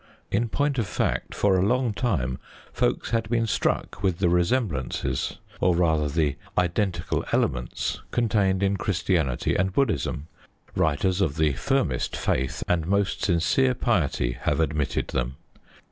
In 0.31 0.49
point 0.49 0.79
of 0.79 0.87
fact, 0.87 1.35
for 1.35 1.55
a 1.55 1.61
long 1.63 1.93
time 1.93 2.39
folks 2.73 3.11
had 3.11 3.29
been 3.29 3.45
struck 3.45 4.01
with 4.01 4.17
the 4.17 4.29
resemblances 4.29 5.37
or, 5.59 5.75
rather, 5.75 6.07
the 6.09 6.37
identical 6.57 7.23
elements 7.31 8.01
contained 8.09 8.63
in 8.63 8.77
Christianity 8.77 9.55
and 9.55 9.71
Buddhism. 9.71 10.25
Writers 10.75 11.21
of 11.21 11.35
the 11.37 11.53
firmest 11.53 12.15
faith 12.17 12.63
and 12.67 12.87
most 12.87 13.23
sincere 13.25 13.75
piety 13.75 14.31
have 14.31 14.59
admitted 14.59 15.09
them. 15.09 15.35